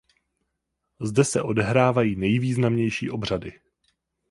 Zde 1.01 1.25
se 1.25 1.41
odehrávají 1.41 2.15
nejvýznamnější 2.15 3.09
obřady. 3.09 3.53